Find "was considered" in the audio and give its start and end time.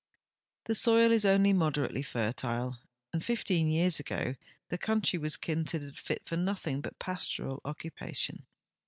5.19-5.95